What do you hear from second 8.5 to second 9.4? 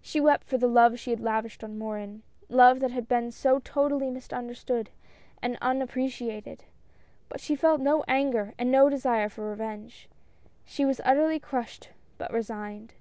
and no desire